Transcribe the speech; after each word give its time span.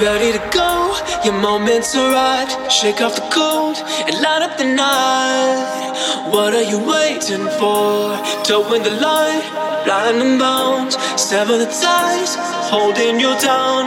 ready 0.00 0.32
to 0.32 0.50
go. 0.50 0.96
Your 1.24 1.38
moment's 1.40 1.94
arrived. 1.94 2.72
Shake 2.72 3.00
off 3.00 3.14
the 3.14 3.26
cold 3.30 3.76
and 4.06 4.14
light 4.20 4.42
up 4.42 4.56
the 4.56 4.64
night. 4.64 5.92
What 6.32 6.54
are 6.54 6.62
you 6.62 6.78
waiting 6.78 7.46
for? 7.58 8.16
Towing 8.44 8.82
the 8.82 8.94
line, 9.06 9.42
blind 9.84 10.22
and 10.22 10.38
bound. 10.38 10.92
Sever 11.18 11.58
the 11.58 11.66
ties, 11.66 12.36
holding 12.72 13.20
you 13.20 13.32
down. 13.40 13.82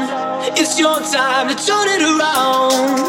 It's 0.56 0.80
your 0.80 1.00
time 1.00 1.48
to 1.50 1.56
turn 1.56 1.88
it 1.96 2.04
around. 2.12 3.00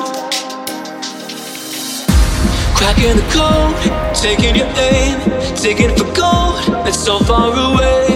Cracking 2.79 3.17
the 3.21 3.27
code, 3.37 3.77
taking 4.15 4.57
your 4.57 4.71
aim, 4.91 5.17
taking 5.57 5.93
for 5.97 6.09
gold. 6.15 6.57
It's 6.89 6.99
so 6.99 7.19
far 7.19 7.53
away. 7.53 8.07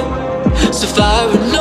So 0.73 0.87
far 0.87 1.29
and 1.31 1.53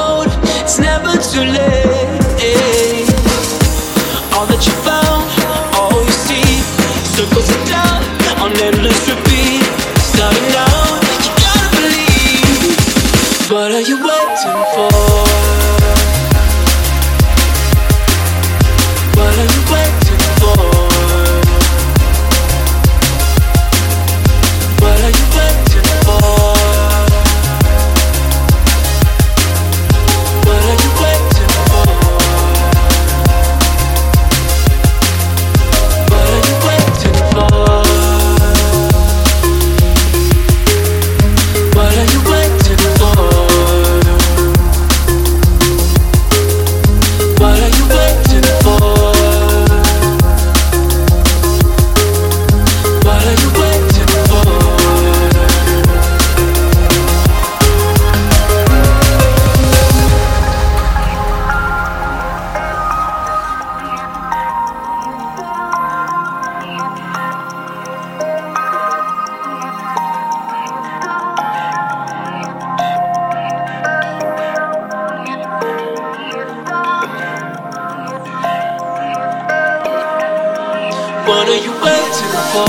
What 81.27 81.49
are 81.49 81.57
you 81.57 81.71
waiting 81.71 82.33
for? 82.51 82.67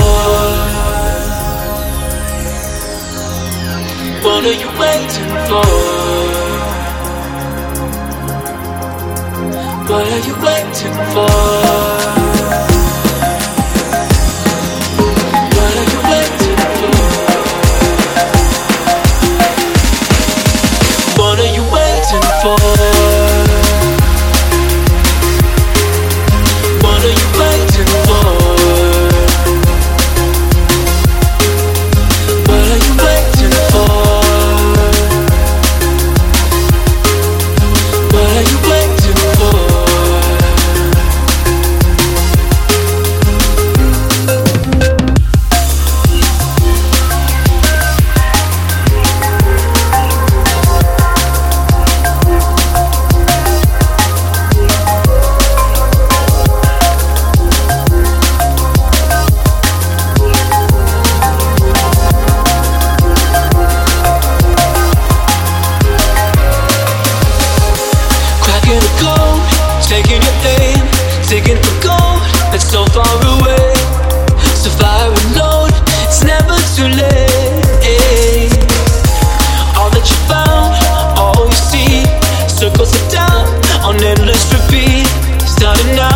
What 4.25 4.43
are 4.45 4.57
you 4.63 4.69
waiting 4.77 5.29
for? 5.47 5.69
What 9.89 10.05
are 10.07 10.23
you 10.27 10.35
waiting 10.43 10.95
for? 11.13 11.68
no 85.85 86.08